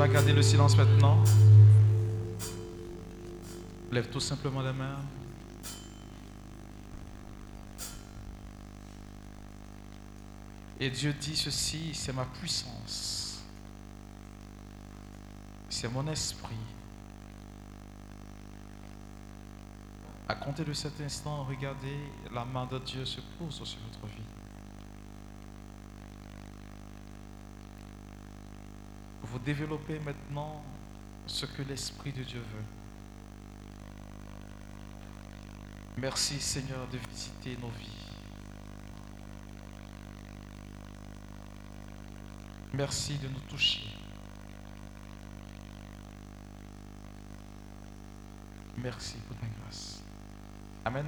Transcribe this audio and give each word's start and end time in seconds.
vas 0.00 0.08
garder 0.08 0.32
le 0.32 0.40
silence 0.40 0.74
maintenant. 0.78 1.22
Lève 3.92 4.08
tout 4.08 4.18
simplement 4.18 4.62
la 4.62 4.72
main. 4.72 4.96
Et 10.78 10.88
Dieu 10.88 11.12
dit 11.12 11.36
ceci, 11.36 11.90
c'est 11.92 12.14
ma 12.14 12.24
puissance. 12.24 13.42
C'est 15.68 15.92
mon 15.92 16.08
esprit. 16.08 16.56
À 20.26 20.34
compter 20.34 20.64
de 20.64 20.72
cet 20.72 20.98
instant, 21.02 21.44
regardez, 21.44 21.98
la 22.32 22.46
main 22.46 22.64
de 22.64 22.78
Dieu 22.78 23.04
se 23.04 23.20
pose 23.38 23.62
sur 23.64 23.78
votre 23.80 24.06
vie. 24.06 24.19
Vous 29.30 29.38
développez 29.38 30.00
maintenant 30.00 30.60
ce 31.26 31.46
que 31.46 31.62
l'Esprit 31.62 32.10
de 32.12 32.24
Dieu 32.24 32.40
veut. 32.40 32.64
Merci 35.98 36.40
Seigneur 36.40 36.88
de 36.88 36.98
visiter 36.98 37.56
nos 37.60 37.68
vies. 37.68 38.08
Merci 42.72 43.18
de 43.18 43.28
nous 43.28 43.40
toucher. 43.48 43.86
Merci 48.78 49.16
pour 49.28 49.36
ta 49.36 49.46
grâce. 49.60 50.02
Amen. 50.84 51.06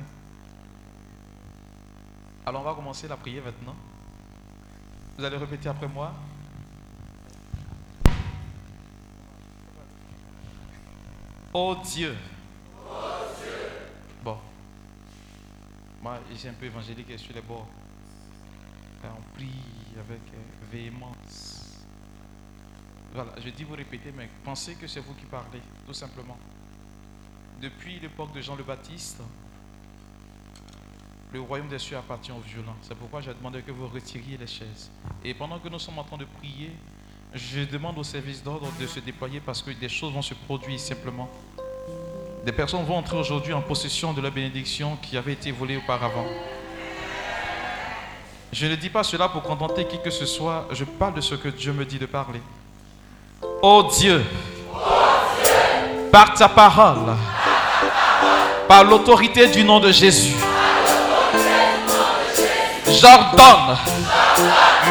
Alors 2.47 2.61
on 2.61 2.65
va 2.65 2.75
commencer 2.75 3.09
la 3.09 3.17
prière 3.17 3.45
maintenant. 3.45 3.77
Vous 5.19 5.25
allez 5.25 5.39
répéter 5.39 5.69
après 5.69 5.89
moi. 5.89 6.12
Oh 11.55 11.77
Dieu. 11.84 12.17
Bon. 14.25 14.39
Moi, 16.03 16.19
j'ai 16.34 16.48
un 16.48 16.55
peu 16.55 16.64
évangélique 16.64 17.19
sur 17.19 17.34
les 17.34 17.42
bords. 17.42 17.69
On 19.05 19.34
prie 19.34 19.50
avec 19.98 20.20
euh, 20.33 20.70
véhémence. 20.70 21.84
Voilà, 23.12 23.33
je 23.44 23.50
dis 23.50 23.64
vous 23.64 23.75
répétez, 23.75 24.12
mais 24.17 24.31
pensez 24.42 24.77
que 24.77 24.86
c'est 24.86 25.00
vous 25.00 25.12
qui 25.12 25.27
parlez, 25.27 25.61
tout 25.86 25.92
simplement. 25.92 26.39
Depuis 27.61 28.00
l'époque 28.00 28.33
de 28.33 28.41
Jean 28.41 28.56
le 28.56 28.64
Baptiste, 28.64 29.20
le 31.33 31.41
royaume 31.41 31.69
des 31.69 31.78
cieux 31.78 31.98
appartient 31.98 32.33
aux 32.33 32.41
violents. 32.41 32.77
C'est 32.81 32.94
pourquoi 32.94 33.20
j'ai 33.20 33.34
demandé 33.34 33.61
que 33.61 33.72
vous 33.72 33.89
retiriez 33.89 34.39
les 34.39 34.47
chaises. 34.47 34.91
Et 35.22 35.34
pendant 35.34 35.59
que 35.59 35.69
nous 35.69 35.78
sommes 35.78 35.98
en 35.98 36.05
train 36.05 36.16
de 36.16 36.25
prier, 36.25 36.72
je 37.34 37.64
demande 37.64 37.98
au 37.98 38.05
service 38.05 38.42
d'ordre 38.42 38.69
de 38.78 38.86
se 38.86 39.00
déployer 39.00 39.41
parce 39.41 39.62
que 39.62 39.70
des 39.70 39.88
choses 39.88 40.12
vont 40.12 40.22
se 40.22 40.34
produire 40.34 40.78
simplement. 40.78 41.30
Des 42.44 42.52
personnes 42.52 42.84
vont 42.84 42.97
entrer 42.97 43.16
aujourd'hui 43.16 43.52
en 43.52 43.62
possession 43.62 44.12
de 44.12 44.20
la 44.20 44.30
bénédiction 44.30 44.98
qui 45.00 45.16
avait 45.16 45.33
été 45.33 45.50
volée 45.50 45.77
auparavant. 45.77 46.27
Je 48.53 48.66
ne 48.66 48.75
dis 48.75 48.91
pas 48.91 49.03
cela 49.03 49.28
pour 49.28 49.42
contenter 49.42 49.86
qui 49.86 49.98
que 49.98 50.10
ce 50.10 50.27
soit, 50.27 50.69
je 50.72 50.84
parle 50.84 51.14
de 51.14 51.20
ce 51.22 51.34
que 51.34 51.48
Dieu 51.48 51.72
me 51.72 51.86
dit 51.86 51.98
de 51.98 52.06
parler. 52.06 52.42
Oh 53.62 53.88
Dieu, 53.98 54.22
par 56.10 56.34
ta 56.34 56.48
parole, 56.48 57.16
par 58.69 58.84
l'autorité 58.84 59.47
du 59.48 59.64
nom 59.64 59.80
de 59.80 59.91
Jésus, 59.91 60.34
j'ordonne 62.86 63.78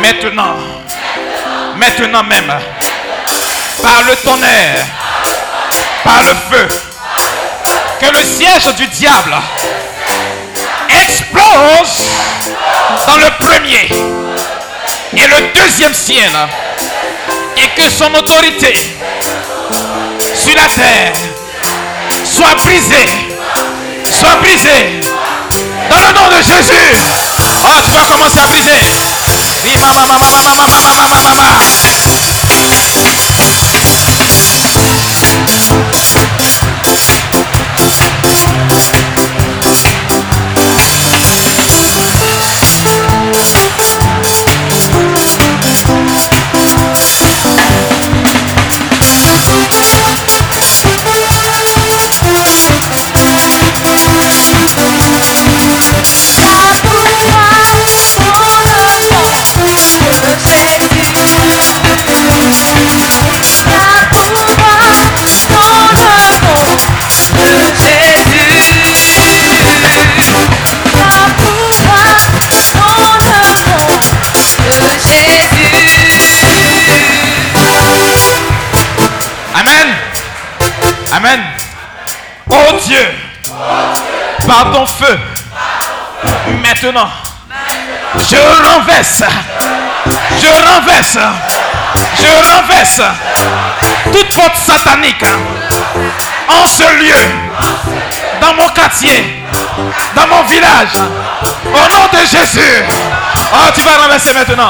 maintenant, 0.02 0.56
maintenant 1.81 2.24
même, 2.24 2.53
par 3.81 4.03
le 4.08 4.16
tonnerre, 4.18 4.86
par 6.03 6.22
le 6.24 6.36
feu, 6.50 6.68
que 8.00 8.06
le 8.06 8.24
siège 8.24 8.75
du 8.75 8.88
diable 8.88 9.36
explose 10.90 12.06
dans 13.08 13.18
le 13.18 13.31
premier 13.40 13.90
et 15.14 15.28
le 15.28 15.59
deuxième 15.59 15.94
ciel 15.94 16.31
et 17.58 17.81
que 17.81 17.90
son 17.90 18.13
autorité 18.13 18.74
sur 20.36 20.56
la 20.56 20.68
terre 20.68 21.13
soit 22.24 22.56
brisée, 22.63 23.09
soit 24.19 24.36
brisée 24.40 25.02
dans 25.90 26.00
le 26.00 26.13
nom 26.13 26.28
de 26.30 26.44
Jésus. 26.44 26.96
Oh, 27.63 27.81
tu 27.86 27.92
vas 27.92 28.06
commencer 28.06 28.40
à 28.40 28.48
briser. 28.48 29.50
¡Bien, 29.64 29.80
mamá, 29.80 30.08
mamá, 30.08 30.32
mamá, 30.32 30.56
mamá, 30.56 30.94
mamá, 30.96 31.22
mamá! 31.36 31.91
Ton 84.66 84.86
feu, 84.86 85.20
maintenant, 86.62 87.10
je 88.18 88.36
renverse, 88.38 89.24
je 90.42 90.48
renverse, 90.48 91.18
je 92.20 92.54
renverse 92.54 93.02
toute 94.12 94.36
porte 94.36 94.56
satanique 94.56 95.24
en 96.48 96.68
ce 96.68 96.84
lieu, 96.84 97.26
dans 98.40 98.54
mon 98.54 98.70
quartier, 98.70 99.44
dans 100.16 100.28
mon 100.28 100.44
village, 100.44 100.96
au 101.66 101.70
nom 101.70 102.08
de 102.14 102.20
Jésus. 102.20 102.84
Oh, 103.54 103.70
tu 103.74 103.82
vas 103.82 103.98
renverser 103.98 104.34
maintenant. 104.34 104.70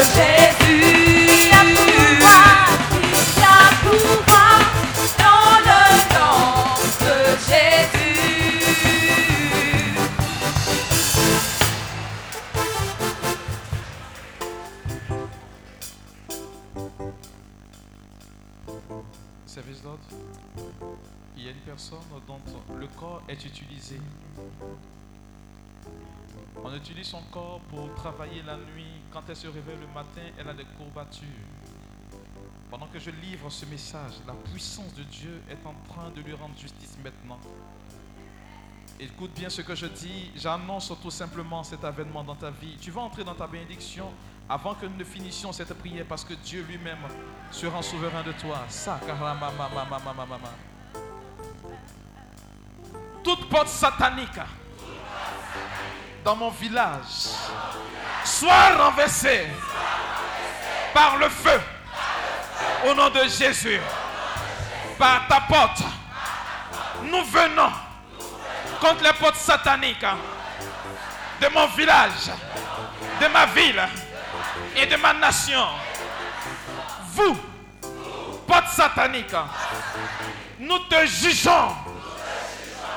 birthday. 0.00 0.29
Se 29.34 29.46
réveille 29.46 29.78
le 29.80 29.86
matin, 29.88 30.22
elle 30.38 30.48
a 30.48 30.54
des 30.54 30.64
courbatures. 30.76 31.26
Pendant 32.70 32.86
que 32.86 32.98
je 32.98 33.10
livre 33.10 33.50
ce 33.50 33.66
message, 33.66 34.12
la 34.26 34.34
puissance 34.34 34.94
de 34.94 35.02
Dieu 35.02 35.42
est 35.50 35.66
en 35.66 35.74
train 35.92 36.10
de 36.10 36.20
lui 36.20 36.34
rendre 36.34 36.56
justice 36.58 36.96
maintenant. 37.02 37.38
Écoute 38.98 39.32
bien 39.34 39.48
ce 39.48 39.62
que 39.62 39.74
je 39.74 39.86
dis. 39.86 40.30
J'annonce 40.36 40.92
tout 41.02 41.10
simplement 41.10 41.64
cet 41.64 41.84
avènement 41.84 42.22
dans 42.22 42.34
ta 42.34 42.50
vie. 42.50 42.76
Tu 42.80 42.90
vas 42.90 43.00
entrer 43.00 43.24
dans 43.24 43.34
ta 43.34 43.46
bénédiction 43.46 44.12
Avant 44.48 44.74
que 44.74 44.84
nous 44.84 44.96
ne 44.96 45.04
finissions 45.04 45.52
cette 45.52 45.72
prière, 45.74 46.04
parce 46.08 46.24
que 46.24 46.34
Dieu 46.34 46.62
lui-même 46.68 46.98
sera 47.52 47.82
souverain 47.82 48.22
de 48.24 48.32
toi. 48.32 48.58
Toute 53.22 53.48
porte 53.48 53.68
satanique 53.68 54.40
dans 56.24 56.36
mon 56.36 56.50
village 56.50 57.28
soit 58.24 58.76
renversée 58.76 59.46
par 60.92 61.16
le 61.16 61.28
feu 61.28 61.60
au 62.86 62.94
nom 62.94 63.10
de 63.10 63.22
Jésus. 63.28 63.80
Par 64.98 65.26
ta 65.28 65.40
porte, 65.40 65.82
nous 67.04 67.24
venons 67.24 67.72
contre 68.80 69.02
les 69.04 69.12
portes 69.14 69.36
sataniques 69.36 70.04
de 71.40 71.48
mon 71.48 71.66
village, 71.68 72.30
de 73.20 73.26
ma 73.28 73.46
ville 73.46 73.82
et 74.76 74.86
de 74.86 74.96
ma 74.96 75.14
nation. 75.14 75.66
Vous, 77.14 77.36
portes 78.46 78.68
sataniques, 78.68 79.34
nous 80.58 80.78
te 80.80 81.06
jugeons 81.06 81.74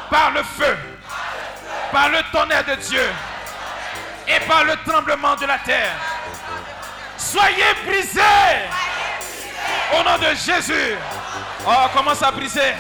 par 0.09 0.31
le 0.31 0.43
feu, 0.43 0.77
par 1.91 2.09
le 2.09 2.19
tonnerre 2.31 2.65
de 2.65 2.75
Dieu 2.75 3.09
et 4.27 4.39
par 4.47 4.63
le 4.63 4.75
tremblement 4.85 5.35
de 5.35 5.45
la 5.45 5.57
terre. 5.59 5.95
Soyez 7.17 7.73
brisés 7.85 8.21
au 9.93 10.03
nom 10.03 10.17
de 10.17 10.35
Jésus. 10.35 10.95
Oh, 11.65 11.87
commence 11.93 12.21
à 12.21 12.31
briser. 12.31 12.73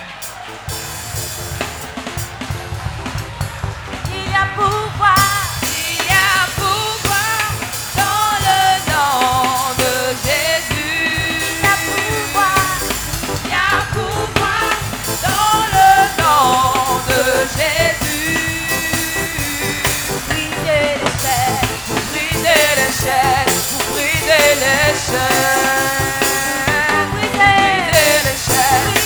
Les 22.75 22.93
chaînes, 22.93 23.53
vous 23.69 23.93
brisez 23.93 24.55
les 24.55 24.93
chaînes, 24.95 25.93
vous 27.11 27.27
brisez 27.37 28.23
les 28.23 28.37
chaînes. 28.37 29.03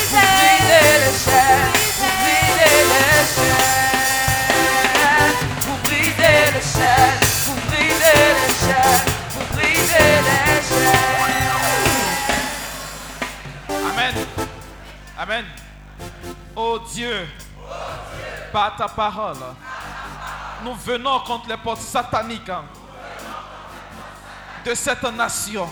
Amen. 13.90 14.14
Amen. 15.18 15.46
Oh 16.56 16.80
Dieu, 16.94 17.28
par 18.52 18.76
ta 18.76 18.88
parole, 18.88 19.38
nous 20.64 20.74
venons 20.76 21.20
contre 21.22 21.50
les 21.50 21.58
portes 21.58 21.82
sataniques 21.82 22.50
hein, 22.50 22.64
de 24.68 24.76
cette 24.76 25.04
nation. 25.04 25.70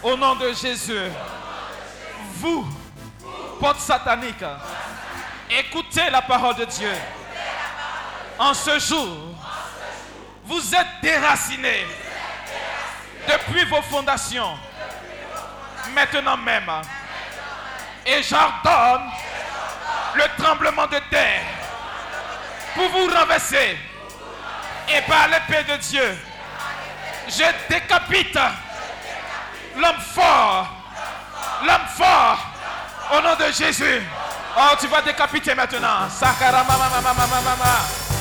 Au 0.00 0.16
nom 0.16 0.36
de 0.36 0.52
Jésus, 0.52 1.10
vous, 2.36 2.64
portes 3.58 3.80
sataniques, 3.80 4.44
écoutez 5.50 6.08
la 6.08 6.22
parole 6.22 6.54
de 6.54 6.66
Dieu. 6.66 6.92
En 8.38 8.54
ce 8.54 8.78
jour, 8.78 9.34
vous 10.44 10.74
êtes 10.74 10.86
déracinés 11.02 11.84
depuis 13.28 13.64
vos 13.64 13.82
fondations. 13.82 14.56
Maintenant 15.92 16.36
même. 16.36 16.70
Et 18.06 18.22
j'ordonne 18.22 19.10
le 20.14 20.24
tremblement 20.38 20.86
de 20.86 20.98
terre 21.10 21.42
pour 22.74 22.88
vous 22.88 23.08
renverser. 23.12 23.76
Et 24.88 25.00
par 25.02 25.28
l'épée 25.28 25.64
de 25.72 25.76
Dieu, 25.78 26.16
je 27.30 27.44
décapite 27.72 28.38
l'homme 29.76 30.00
fort. 30.14 30.68
L'homme 31.64 31.86
fort. 31.96 32.38
Au 33.12 33.20
nom 33.20 33.34
de 33.36 33.52
Jésus. 33.52 34.02
Oh, 34.56 34.74
tu 34.80 34.86
vas 34.88 35.02
décapiter 35.02 35.54
maintenant. 35.54 36.08
Sakara 36.10 36.64
mama 36.64 36.88
mama 36.90 37.14
mama 37.14 37.40
mama. 37.42 38.19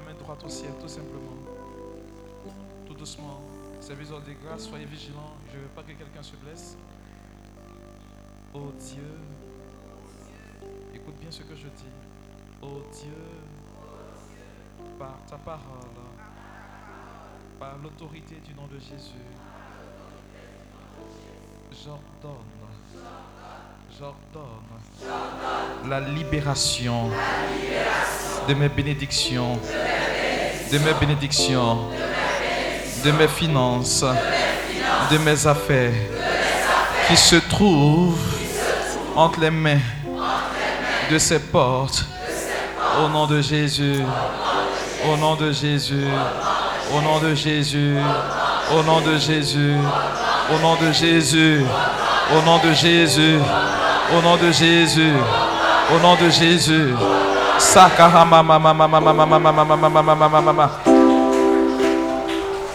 Main 0.00 0.14
droite 0.18 0.42
au 0.44 0.48
ciel, 0.48 0.72
tout 0.80 0.88
simplement. 0.88 1.36
Tout 2.86 2.94
doucement. 2.94 3.40
Serviteur 3.80 4.20
de 4.20 4.32
grâce, 4.44 4.68
soyez 4.68 4.84
vigilants. 4.84 5.34
Je 5.50 5.56
ne 5.56 5.62
veux 5.62 5.68
pas 5.68 5.82
que 5.82 5.92
quelqu'un 5.92 6.22
se 6.22 6.36
blesse. 6.36 6.76
Oh 8.52 8.72
Dieu, 8.78 9.16
écoute 10.92 11.14
bien 11.20 11.30
ce 11.30 11.42
que 11.42 11.54
je 11.54 11.68
dis. 11.68 11.92
Oh 12.62 12.82
Dieu, 12.92 13.14
par 14.98 15.18
ta 15.28 15.38
parole, 15.38 15.88
par 17.58 17.78
l'autorité 17.78 18.36
du 18.40 18.52
nom 18.54 18.66
de 18.66 18.78
Jésus, 18.78 19.24
j'ordonne, 21.72 22.44
j'ordonne 23.98 25.88
la 25.88 26.00
libération 26.00 27.10
de 28.48 28.54
mes 28.54 28.68
bénédictions, 28.68 29.58
de 30.70 30.78
mes 30.78 30.94
bénédictions, 31.00 31.78
de 33.04 33.10
mes 33.12 33.28
finances, 33.28 34.04
de 35.10 35.18
mes 35.18 35.46
affaires, 35.46 35.92
qui 37.08 37.16
se 37.16 37.36
trouvent 37.36 38.18
entre 39.16 39.40
les 39.40 39.50
mains 39.50 39.80
de 41.10 41.18
ces 41.18 41.38
portes. 41.38 42.04
Au 43.02 43.08
nom 43.08 43.26
de 43.26 43.40
Jésus, 43.40 44.02
au 45.08 45.16
nom 45.16 45.34
de 45.36 45.52
Jésus, 45.52 46.06
au 46.94 47.00
nom 47.00 47.18
de 47.18 47.34
Jésus, 47.34 47.96
au 48.72 48.82
nom 48.82 49.00
de 49.00 49.18
Jésus, 49.18 49.76
au 50.52 50.58
nom 50.58 50.76
de 50.76 50.92
Jésus, 50.92 51.64
au 52.36 52.42
nom 52.42 52.58
de 52.58 52.72
Jésus, 52.72 53.38
au 54.16 54.22
nom 54.22 54.36
de 54.36 54.50
Jésus. 54.50 55.12
Au 55.94 55.98
nom 56.00 56.14
de 56.16 56.28
Jésus. 56.30 56.94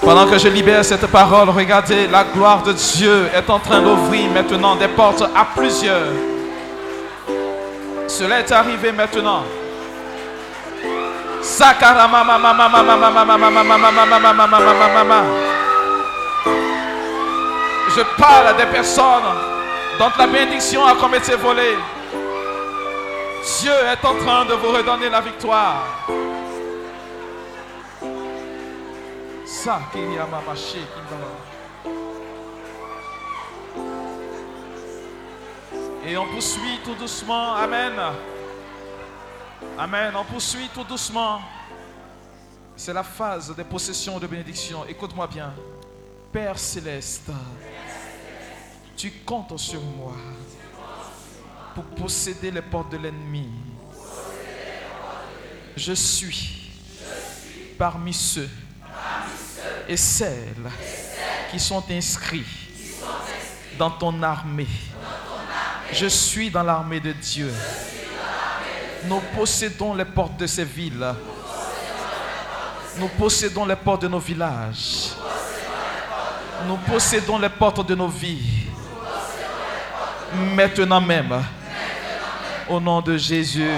Pendant 0.01 0.27
que 0.27 0.38
je 0.38 0.48
libère 0.48 0.86
cette 0.86 1.08
parole, 1.08 1.50
regardez, 1.50 2.08
la 2.08 2.24
gloire 2.24 2.62
de 2.63 2.72
Dieu 2.72 3.27
est 3.36 3.50
en 3.50 3.60
train 3.60 3.82
d'ouvrir 3.82 4.30
maintenant 4.32 4.75
des 4.75 4.88
portes 4.88 5.24
à 5.24 5.46
plusieurs. 5.56 6.13
Cela 8.08 8.39
est 8.39 8.51
arrivé 8.51 8.92
maintenant. 8.92 9.44
Je 17.89 18.01
parle 18.18 18.48
à 18.48 18.54
des 18.54 18.65
personnes 18.72 19.55
dont 20.00 20.12
la 20.18 20.28
bénédiction 20.28 20.86
a 20.86 20.96
comme 20.96 21.16
été 21.16 21.36
volée. 21.36 21.75
Dieu 23.62 23.72
est 23.72 24.06
en 24.06 24.16
train 24.18 24.46
de 24.46 24.54
vous 24.54 24.72
redonner 24.72 25.10
la 25.10 25.22
victoire. 25.22 26.08
Et 36.06 36.18
on 36.18 36.25
poursuit 36.28 36.80
tout 36.84 36.96
doucement. 36.96 37.56
Amen. 37.56 37.94
Amen. 39.78 40.14
On 40.16 40.24
poursuit 40.24 40.70
tout 40.74 40.84
doucement. 40.84 41.42
C'est 42.75 42.94
la 42.94 43.04
phase 43.04 43.56
des 43.56 43.64
possessions 43.64 44.20
de 44.20 44.28
bénédiction. 44.28 44.86
Écoute-moi 44.88 45.28
bien. 45.28 45.54
Père 46.32 46.60
céleste, 46.60 47.32
tu 48.96 49.12
comptes 49.25 49.58
sur 49.58 49.82
moi 49.82 50.14
pour 51.74 51.84
posséder 51.84 52.52
les 52.52 52.62
portes 52.62 52.92
de 52.92 52.98
l'ennemi. 52.98 53.50
Je 55.75 55.94
suis 55.94 56.72
parmi 57.78 58.14
ceux 58.14 58.50
et 59.88 59.98
celles 59.98 60.72
qui 61.52 61.60
sont 61.60 61.84
inscrits 61.92 62.46
dans 63.78 63.92
ton 63.92 64.24
armée. 64.24 64.68
Je 65.92 66.08
suis 66.08 66.50
dans 66.50 66.64
l'armée 66.64 67.00
de 67.02 67.12
Dieu. 67.12 67.54
Nous 69.06 69.22
possédons 69.36 69.94
les 69.94 70.06
portes 70.06 70.38
de 70.38 70.48
ces 70.48 70.66
villes. 70.66 71.14
Nous 72.98 73.10
possédons 73.10 73.66
les 73.66 73.75
portes 73.75 74.04
de 74.04 74.08
nos 74.08 74.20
villages. 74.20 75.12
Nous 76.66 76.78
possédons 76.78 77.38
les 77.38 77.50
portes 77.50 77.86
de 77.86 77.94
nos 77.94 78.08
vies. 78.08 78.55
Maintenant 80.34 81.01
même. 81.01 81.44
Au 82.70 82.79
nom 82.79 83.01
de 83.01 83.17
Jésus. 83.17 83.70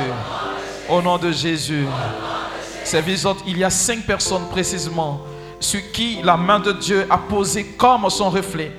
Au 0.90 1.02
nom 1.02 1.18
de 1.18 1.32
Jésus. 1.32 1.86
il 3.46 3.58
y 3.58 3.64
a 3.64 3.70
cinq 3.70 4.06
personnes 4.06 4.48
précisément 4.50 5.22
sur 5.60 5.92
qui 5.92 6.20
la 6.24 6.38
main 6.38 6.60
de 6.60 6.72
Dieu 6.72 7.06
a 7.10 7.18
posé 7.18 7.66
comme 7.78 8.10
son 8.10 8.30
reflet. 8.30 8.72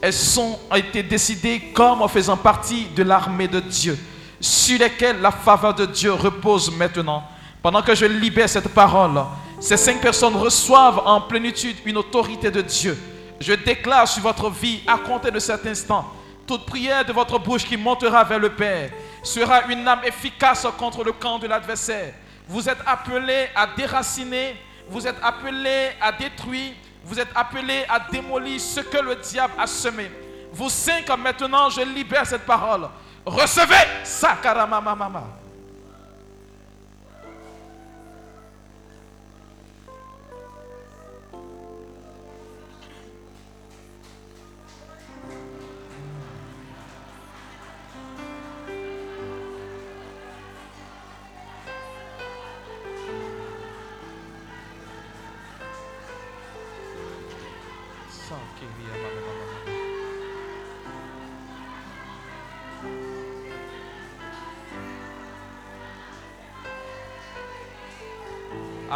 Elles 0.00 0.12
sont, 0.12 0.58
ont 0.70 0.74
été 0.74 1.02
décidées 1.02 1.60
comme 1.74 2.06
faisant 2.08 2.36
partie 2.36 2.86
de 2.96 3.02
l'armée 3.02 3.48
de 3.48 3.60
Dieu, 3.60 3.96
sur 4.40 4.78
lesquelles 4.78 5.20
la 5.20 5.30
faveur 5.30 5.74
de 5.74 5.86
Dieu 5.86 6.12
repose 6.12 6.72
maintenant. 6.76 7.22
Pendant 7.62 7.82
que 7.82 7.94
je 7.94 8.06
libère 8.06 8.48
cette 8.48 8.68
parole, 8.68 9.22
ces 9.60 9.76
cinq 9.76 10.00
personnes 10.00 10.34
reçoivent 10.34 11.02
en 11.04 11.20
plénitude 11.20 11.76
une 11.84 11.98
autorité 11.98 12.50
de 12.50 12.62
Dieu. 12.62 12.98
Je 13.38 13.52
déclare 13.52 14.08
sur 14.08 14.22
votre 14.22 14.50
vie, 14.50 14.80
à 14.86 14.98
compter 14.98 15.30
de 15.30 15.38
cet 15.38 15.64
instant, 15.66 16.12
toute 16.52 16.66
prière 16.66 17.02
de 17.02 17.14
votre 17.14 17.38
bouche 17.38 17.64
qui 17.64 17.78
montera 17.78 18.24
vers 18.24 18.38
le 18.38 18.50
Père 18.50 18.90
sera 19.22 19.62
une 19.70 19.88
âme 19.88 20.00
efficace 20.04 20.66
contre 20.76 21.02
le 21.02 21.12
camp 21.12 21.38
de 21.38 21.46
l'adversaire. 21.46 22.12
Vous 22.46 22.68
êtes 22.68 22.80
appelés 22.84 23.48
à 23.54 23.66
déraciner, 23.68 24.60
vous 24.86 25.06
êtes 25.06 25.16
appelés 25.22 25.92
à 25.98 26.12
détruire, 26.12 26.72
vous 27.04 27.18
êtes 27.18 27.30
appelés 27.34 27.86
à 27.88 28.00
démolir 28.00 28.60
ce 28.60 28.80
que 28.80 28.98
le 28.98 29.16
diable 29.16 29.54
a 29.58 29.66
semé. 29.66 30.10
Vous 30.52 30.68
cinq, 30.68 31.08
maintenant, 31.16 31.70
je 31.70 31.80
libère 31.80 32.26
cette 32.26 32.44
parole. 32.44 32.86
Recevez 33.24 33.86
Sakaramamamama. 34.04 35.41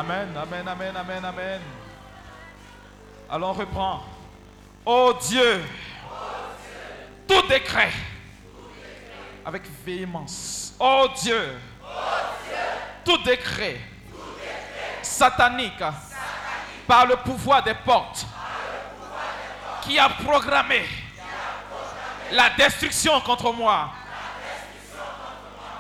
Amen, 0.09 0.37
amen, 0.37 0.69
amen, 0.69 0.97
amen, 0.97 1.25
amen. 1.25 1.61
Alors 3.29 3.51
on 3.51 3.53
reprend. 3.55 4.05
Oh 4.85 5.13
Dieu, 5.21 5.65
tout 7.27 7.43
décret, 7.49 7.91
avec 9.45 9.65
véhémence. 9.85 10.77
Oh 10.79 11.09
Dieu, 11.21 11.59
tout 13.05 13.19
décret, 13.25 13.81
satanique, 15.03 15.83
par 16.87 17.07
le 17.07 17.17
pouvoir 17.17 17.65
des 17.65 17.75
portes, 17.75 18.27
qui 19.83 19.99
a 19.99 20.09
programmé, 20.09 20.87
la 22.31 22.51
destruction 22.51 23.21
contre 23.23 23.53
moi, 23.53 23.91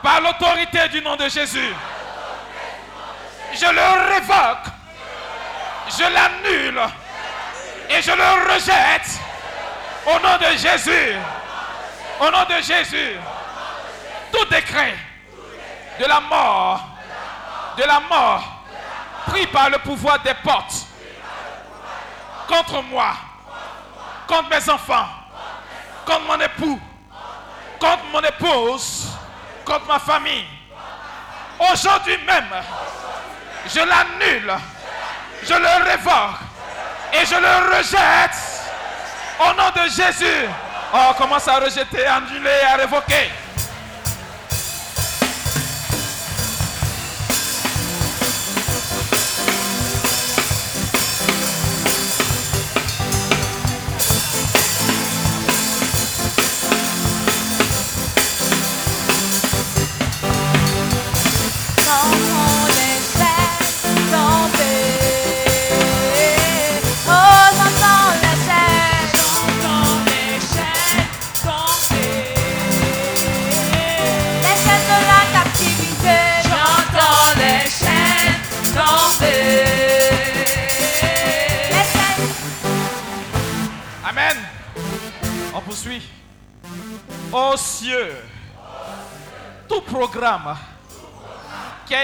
par 0.03 0.21
l'autorité 0.21 0.89
du 0.89 1.01
nom 1.01 1.15
de 1.15 1.29
Jésus 1.29 1.73
je 3.57 3.67
le 3.67 4.13
révoque, 4.15 4.67
je 5.89 6.03
l'annule 6.03 6.81
et 7.89 8.03
je 8.03 8.11
le 8.13 8.53
rejette 8.53 9.21
au 10.07 10.19
nom 10.21 10.37
de 10.39 10.57
Jésus. 10.57 11.17
Au 12.19 12.31
nom 12.31 12.45
de 12.49 12.63
Jésus, 12.63 13.17
tout 14.33 14.45
décret 14.47 14.95
de 16.01 16.07
la 16.07 16.21
mort, 16.21 16.81
de 17.77 17.83
la 17.83 18.01
mort, 18.01 18.43
pris 19.27 19.47
par 19.49 19.69
le 19.69 19.79
pouvoir 19.79 20.19
des 20.21 20.33
portes 20.43 20.87
contre 22.49 22.83
moi, 22.85 23.13
contre 24.27 24.49
mes 24.49 24.71
enfants, 24.71 25.09
contre 26.07 26.23
mon 26.23 26.41
époux, 26.41 26.81
contre 27.79 28.05
mon 28.13 28.21
épouse, 28.21 29.09
contre 29.65 29.87
ma 29.87 29.99
famille. 29.99 30.47
Aujourd'hui 31.59 32.17
même, 32.27 32.49
je 33.69 33.81
l'annule, 33.81 34.53
je 35.43 35.55
le 35.55 35.85
révoque 35.91 36.41
et 37.13 37.25
je 37.27 37.35
le 37.35 37.77
rejette 37.77 38.39
au 39.41 39.55
nom 39.55 39.71
de 39.75 39.89
Jésus. 39.89 40.49
Oh, 40.95 41.13
commence 41.19 41.49
à 41.49 41.59
rejeter, 41.59 42.07
à 42.07 42.17
annuler, 42.17 42.61
à 42.73 42.77
révoquer. 42.77 43.31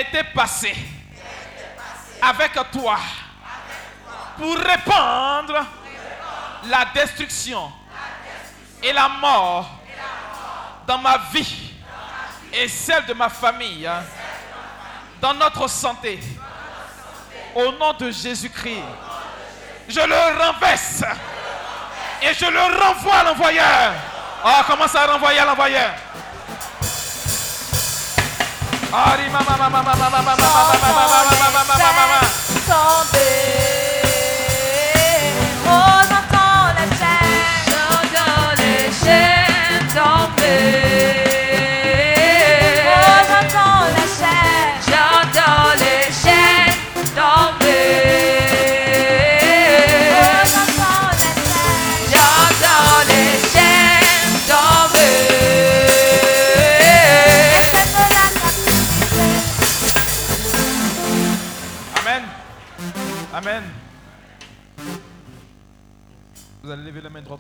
Été 0.02 0.22
passé 0.34 0.74
avec 2.20 2.52
toi 2.72 2.98
pour 4.36 4.56
répandre 4.56 5.64
la 6.64 6.84
destruction 6.94 7.70
et 8.82 8.92
la 8.92 9.08
mort 9.08 9.70
dans 10.86 10.98
ma 10.98 11.18
vie 11.32 11.72
et 12.52 12.68
celle 12.68 13.06
de 13.06 13.14
ma 13.14 13.28
famille, 13.28 13.88
dans 15.20 15.34
notre 15.34 15.68
santé, 15.68 16.18
au 17.54 17.72
nom 17.72 17.92
de 17.94 18.10
Jésus-Christ, 18.10 18.82
je 19.88 20.00
le 20.00 20.44
renverse 20.44 21.04
et 22.22 22.34
je 22.34 22.46
le 22.46 22.60
renvoie 22.60 23.14
à 23.14 23.24
l'envoyeur. 23.24 23.92
Oh, 24.44 24.62
commence 24.66 24.94
à 24.94 25.06
renvoyer 25.06 25.38
à 25.38 25.44
l'envoyeur. 25.44 25.92
Ari 28.92 29.24
mama 29.32 29.56
mama 29.56 29.80
mama 29.80 29.94
mama 30.04 30.20
mama 30.20 30.36
mama 30.36 30.88
mama 30.96 31.11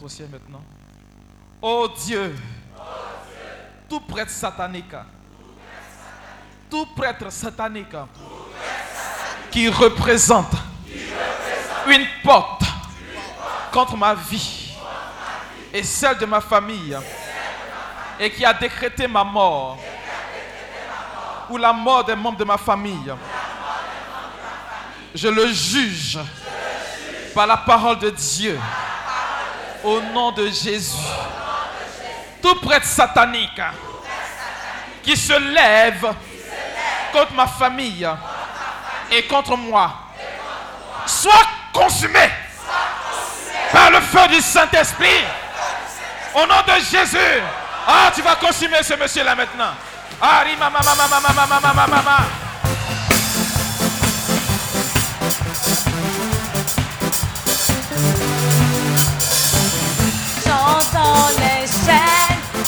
ciel 0.08 0.28
maintenant. 0.30 0.62
Oh 1.60 1.88
Dieu, 2.04 2.34
tout 3.88 4.00
prêtre 4.00 4.30
satanique, 4.30 4.94
tout 6.70 6.86
prêtre 6.96 7.30
satanique 7.30 7.94
qui 9.50 9.68
représente 9.68 10.52
une 11.86 12.06
porte 12.22 12.62
contre 13.72 13.96
ma 13.96 14.14
vie 14.14 14.74
et 15.72 15.82
celle 15.82 16.18
de 16.18 16.26
ma 16.26 16.40
famille 16.40 16.96
et 18.18 18.30
qui 18.30 18.44
a 18.44 18.52
décrété 18.54 19.06
ma 19.06 19.24
mort 19.24 19.78
ou 21.50 21.56
la 21.56 21.72
mort 21.72 22.04
des 22.04 22.14
membres 22.14 22.38
de 22.38 22.44
ma 22.44 22.56
famille. 22.56 23.12
Je 25.14 25.28
le 25.28 25.46
juge 25.52 26.18
par 27.34 27.46
la 27.46 27.56
parole 27.56 27.98
de 27.98 28.10
Dieu 28.10 28.58
au 29.84 30.00
nom 30.00 30.32
de 30.32 30.46
Jésus. 30.46 30.96
Tout 32.42 32.54
prêtre 32.56 32.86
satanique 32.86 33.60
qui 35.02 35.16
se 35.16 35.32
lève 35.32 36.12
contre 37.12 37.32
ma 37.34 37.46
famille 37.46 38.08
et 39.10 39.26
contre 39.26 39.56
moi 39.56 39.92
soit 41.06 41.46
consumé 41.72 42.30
par 43.72 43.90
le 43.90 44.00
feu 44.00 44.28
du 44.28 44.40
Saint-Esprit. 44.40 45.24
Au 46.34 46.46
nom 46.46 46.62
de 46.66 46.80
Jésus. 46.90 47.42
Ah, 47.86 48.10
tu 48.14 48.22
vas 48.22 48.36
consumer 48.36 48.82
ce 48.82 48.94
monsieur-là 48.94 49.34
maintenant. 49.34 49.72
Ah, 50.20 50.44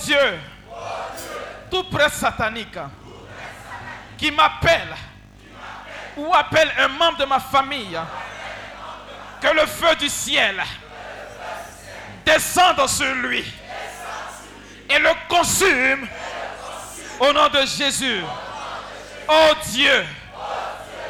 Dieu, 0.07 0.39
satanique. 2.09 2.77
Qui 4.17 4.31
m'appelle. 4.31 4.95
Ou 6.17 6.33
appelle 6.33 6.71
un 6.79 6.87
membre 6.87 7.19
de 7.19 7.25
ma 7.25 7.39
famille, 7.39 7.99
que 9.39 9.47
le 9.47 9.67
feu 9.67 9.95
du 9.97 10.09
ciel 10.09 10.63
descende 12.25 12.87
sur 12.87 13.13
lui. 13.15 13.45
Et 14.89 14.97
le 14.97 15.11
consume 15.29 16.07
au 17.19 17.33
nom 17.33 17.47
de 17.49 17.65
Jésus. 17.65 18.23
Oh 19.27 19.51
Dieu, 19.65 20.05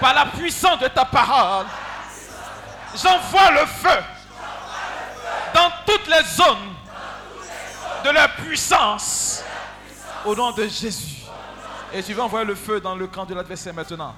par 0.02 0.14
la 0.14 0.26
puissance 0.26 0.80
de 0.80 0.88
ta 0.88 1.06
parole, 1.06 1.68
j'envoie 3.02 3.52
le 3.52 3.66
feu 3.66 4.04
dans 5.54 5.72
toutes 5.86 6.08
les 6.08 6.24
zones 6.24 6.74
de 8.04 8.10
la 8.10 8.28
puissance 8.28 9.44
au 10.28 10.36
nom 10.36 10.52
de 10.52 10.68
Jésus. 10.68 11.24
Et 11.94 12.04
tu 12.04 12.14
vas 12.14 12.26
envoyer 12.26 12.46
le 12.46 12.56
feu 12.56 12.82
dans 12.82 12.96
le 12.96 13.08
camp 13.08 13.26
de 13.26 13.34
l'adversaire 13.34 13.74
maintenant. 13.74 14.14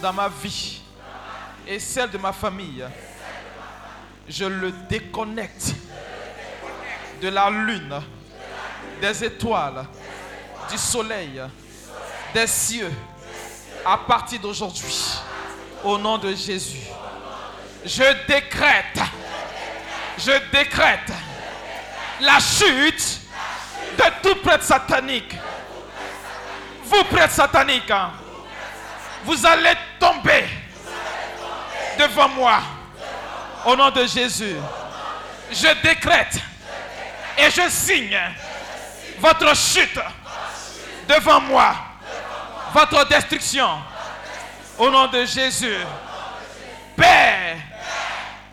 Dans 0.00 0.12
ma 0.12 0.28
vie 0.28 0.80
et 1.66 1.78
celle 1.78 2.10
de 2.10 2.18
ma 2.18 2.32
famille, 2.32 2.84
je 4.28 4.44
le 4.44 4.72
déconnecte 4.88 5.74
de 7.20 7.28
la 7.28 7.50
lune, 7.50 8.00
des 9.00 9.24
étoiles, 9.24 9.86
du 10.70 10.78
soleil, 10.78 11.42
des 12.34 12.46
cieux, 12.46 12.92
à 13.84 13.98
partir 13.98 14.40
d'aujourd'hui, 14.40 15.18
au 15.84 15.98
nom 15.98 16.18
de 16.18 16.34
Jésus. 16.34 16.86
Je 17.84 18.26
décrète, 18.26 19.00
je 20.18 20.32
décrète 20.52 21.12
la 22.20 22.38
chute 22.40 23.20
de 23.96 24.04
tout 24.22 24.40
prêtre 24.42 24.64
satanique. 24.64 25.34
Vous, 26.84 27.04
prêtres 27.04 27.34
sataniques, 27.34 27.92
vous 29.24 29.46
allez 29.46 29.74
tomber 29.98 30.44
devant 31.98 32.28
moi 32.28 32.60
au 33.66 33.76
nom 33.76 33.90
de 33.90 34.06
Jésus. 34.06 34.56
Je 35.50 35.82
décrète 35.82 36.38
et 37.36 37.50
je 37.50 37.68
signe 37.68 38.18
votre 39.18 39.54
chute 39.56 39.98
devant 41.08 41.40
moi, 41.40 41.74
votre 42.72 43.06
destruction 43.08 43.68
au 44.78 44.90
nom 44.90 45.06
de 45.08 45.24
Jésus. 45.24 45.78
Père, 46.96 47.56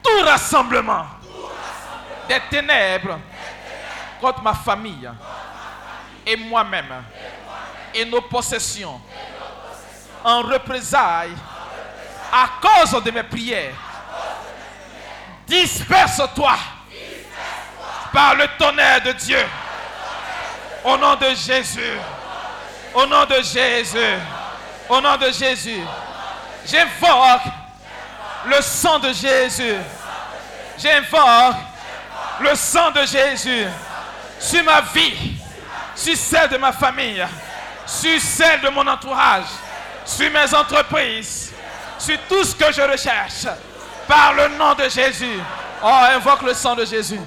tout 0.03 0.23
rassemblement 0.23 1.05
des 2.27 2.39
ténèbres 2.49 3.19
contre 4.21 4.41
ma 4.41 4.53
famille 4.53 5.09
et 6.25 6.35
moi-même 6.35 7.03
et 7.93 8.05
nos 8.05 8.21
possessions 8.21 8.99
en 10.25 10.41
représailles 10.41 11.35
à 12.31 12.49
cause 12.59 13.03
de 13.03 13.11
mes 13.11 13.23
prières. 13.23 13.75
Disperse-toi 15.47 16.55
par 18.11 18.35
le 18.35 18.47
tonnerre 18.57 19.01
de 19.03 19.11
Dieu. 19.11 19.45
Au 20.83 20.97
nom 20.97 21.15
de 21.15 21.29
Jésus. 21.35 21.97
Au 22.93 23.05
nom 23.05 23.25
de 23.25 23.35
Jésus. 23.35 24.15
Au 24.89 24.99
nom 24.99 25.15
de 25.17 25.31
Jésus. 25.31 25.81
J'invoque 26.65 27.41
le 28.47 28.61
sang 28.61 28.99
de 28.99 29.13
Jésus. 29.13 29.75
J'invoque 30.77 31.55
le 32.39 32.55
sang 32.55 32.91
de 32.91 33.05
Jésus 33.05 33.67
sur 34.39 34.63
ma 34.63 34.81
vie, 34.81 35.37
sur 35.95 36.15
celle 36.17 36.49
de 36.49 36.57
ma 36.57 36.71
famille, 36.71 37.25
sur 37.85 38.19
celle 38.19 38.61
de 38.61 38.69
mon 38.69 38.85
entourage, 38.85 39.45
sur 40.05 40.31
mes 40.31 40.53
entreprises, 40.53 41.51
sur 41.97 42.17
tout 42.29 42.43
ce 42.43 42.55
que 42.55 42.71
je 42.71 42.81
recherche. 42.81 43.47
Par 44.07 44.33
le 44.33 44.49
nom 44.55 44.75
de 44.75 44.87
Jésus. 44.87 45.39
Oh, 45.83 45.99
invoque 46.15 46.43
le 46.43 46.53
sang 46.53 46.75
de 46.75 46.85
Jésus. 46.85 47.19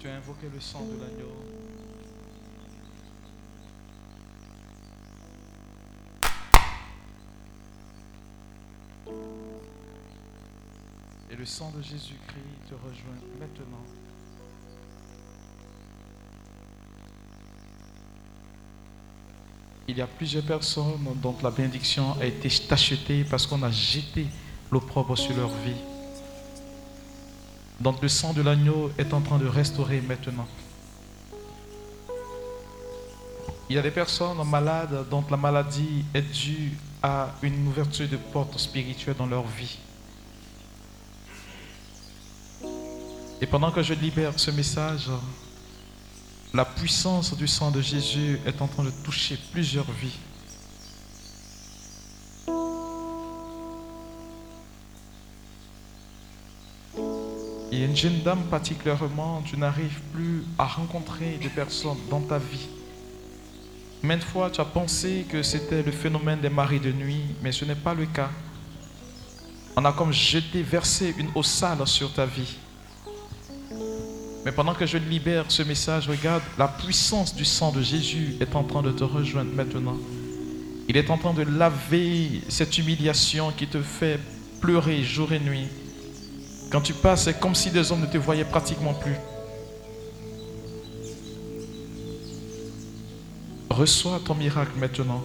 Tu 0.00 0.08
as 0.08 0.14
invoqué 0.14 0.48
le 0.50 0.58
sang 0.58 0.80
de 0.80 0.98
l'agneau. 0.98 1.28
Et 11.30 11.36
le 11.36 11.44
sang 11.44 11.70
de 11.76 11.82
Jésus-Christ 11.82 12.70
te 12.70 12.74
rejoint 12.76 13.20
maintenant. 13.38 13.84
Il 19.86 19.98
y 19.98 20.00
a 20.00 20.06
plusieurs 20.06 20.44
personnes 20.44 21.14
dont 21.16 21.36
la 21.42 21.50
bénédiction 21.50 22.12
a 22.18 22.24
été 22.24 22.48
tachetée 22.48 23.24
parce 23.24 23.46
qu'on 23.46 23.62
a 23.62 23.70
jeté 23.70 24.28
l'opprobre 24.72 25.18
sur 25.18 25.36
leur 25.36 25.50
vie. 25.50 25.89
Donc 27.80 28.02
le 28.02 28.08
sang 28.08 28.34
de 28.34 28.42
l'agneau 28.42 28.90
est 28.98 29.14
en 29.14 29.20
train 29.20 29.38
de 29.38 29.46
restaurer 29.46 30.00
maintenant. 30.02 30.46
Il 33.70 33.76
y 33.76 33.78
a 33.78 33.82
des 33.82 33.90
personnes 33.90 34.42
malades 34.46 35.06
dont 35.10 35.24
la 35.30 35.36
maladie 35.36 36.04
est 36.12 36.22
due 36.22 36.72
à 37.02 37.30
une 37.42 37.68
ouverture 37.68 38.08
de 38.08 38.16
porte 38.16 38.58
spirituelle 38.58 39.14
dans 39.16 39.26
leur 39.26 39.46
vie. 39.46 39.78
Et 43.40 43.46
pendant 43.46 43.70
que 43.70 43.82
je 43.82 43.94
libère 43.94 44.38
ce 44.38 44.50
message, 44.50 45.08
la 46.52 46.64
puissance 46.66 47.34
du 47.34 47.46
sang 47.46 47.70
de 47.70 47.80
Jésus 47.80 48.38
est 48.44 48.60
en 48.60 48.66
train 48.66 48.84
de 48.84 48.90
toucher 49.04 49.38
plusieurs 49.52 49.90
vies. 49.92 50.18
Une 57.90 57.96
jeune 57.96 58.20
dame 58.22 58.44
particulièrement, 58.44 59.42
tu 59.44 59.56
n'arrives 59.56 60.00
plus 60.12 60.44
à 60.56 60.64
rencontrer 60.64 61.38
des 61.42 61.48
personnes 61.48 61.98
dans 62.08 62.20
ta 62.20 62.38
vie. 62.38 62.68
Maintes 64.04 64.22
fois, 64.22 64.48
tu 64.48 64.60
as 64.60 64.64
pensé 64.64 65.26
que 65.28 65.42
c'était 65.42 65.82
le 65.82 65.90
phénomène 65.90 66.38
des 66.38 66.50
maris 66.50 66.78
de 66.78 66.92
nuit, 66.92 67.24
mais 67.42 67.50
ce 67.50 67.64
n'est 67.64 67.74
pas 67.74 67.92
le 67.92 68.06
cas. 68.06 68.30
On 69.76 69.84
a 69.84 69.92
comme 69.92 70.12
jeté, 70.12 70.62
versé 70.62 71.16
une 71.18 71.30
eau 71.34 71.42
sale 71.42 71.84
sur 71.84 72.12
ta 72.12 72.26
vie. 72.26 72.58
Mais 74.44 74.52
pendant 74.52 74.72
que 74.74 74.86
je 74.86 74.96
libère 74.96 75.46
ce 75.48 75.64
message, 75.64 76.08
regarde, 76.08 76.44
la 76.56 76.68
puissance 76.68 77.34
du 77.34 77.44
sang 77.44 77.72
de 77.72 77.82
Jésus 77.82 78.36
est 78.40 78.54
en 78.54 78.62
train 78.62 78.82
de 78.82 78.92
te 78.92 79.02
rejoindre 79.02 79.52
maintenant. 79.52 79.96
Il 80.88 80.96
est 80.96 81.10
en 81.10 81.18
train 81.18 81.34
de 81.34 81.42
laver 81.42 82.40
cette 82.48 82.78
humiliation 82.78 83.50
qui 83.50 83.66
te 83.66 83.82
fait 83.82 84.20
pleurer 84.60 85.02
jour 85.02 85.32
et 85.32 85.40
nuit. 85.40 85.66
Quand 86.70 86.80
tu 86.80 86.94
passes, 86.94 87.24
c'est 87.24 87.38
comme 87.38 87.54
si 87.54 87.70
des 87.70 87.90
hommes 87.90 88.02
ne 88.02 88.06
te 88.06 88.16
voyaient 88.16 88.44
pratiquement 88.44 88.94
plus. 88.94 89.16
Reçois 93.68 94.20
ton 94.24 94.36
miracle 94.36 94.72
maintenant. 94.78 95.22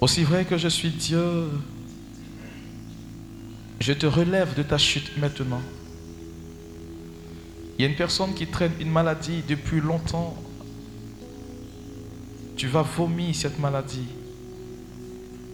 Aussi 0.00 0.24
vrai 0.24 0.44
que 0.44 0.56
je 0.56 0.68
suis 0.68 0.90
Dieu, 0.90 1.50
je 3.78 3.92
te 3.92 4.06
relève 4.06 4.54
de 4.54 4.62
ta 4.62 4.78
chute 4.78 5.16
maintenant. 5.18 5.60
Il 7.78 7.82
y 7.82 7.84
a 7.84 7.90
une 7.90 7.96
personne 7.96 8.32
qui 8.34 8.46
traîne 8.46 8.72
une 8.80 8.90
maladie 8.90 9.42
depuis 9.46 9.80
longtemps. 9.80 10.36
Tu 12.56 12.68
vas 12.68 12.82
vomir 12.82 13.34
cette 13.34 13.58
maladie. 13.58 14.06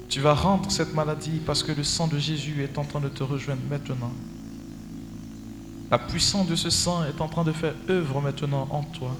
Tu 0.09 0.21
vas 0.21 0.35
rendre 0.35 0.71
cette 0.71 0.95
maladie 0.95 1.41
parce 1.45 1.63
que 1.63 1.73
le 1.73 1.85
sang 1.85 2.07
de 2.07 2.19
Jésus 2.19 2.63
est 2.63 2.79
en 2.79 2.85
train 2.85 3.01
de 3.01 3.09
te 3.09 3.23
rejoindre 3.23 3.61
maintenant. 3.69 4.13
La 5.91 5.99
puissance 5.99 6.47
de 6.47 6.57
ce 6.57 6.71
sang 6.71 7.05
est 7.05 7.21
en 7.21 7.29
train 7.29 7.45
de 7.45 7.53
faire 7.53 7.75
œuvre 7.91 8.21
maintenant 8.21 8.67
en 8.71 8.83
toi. 8.83 9.11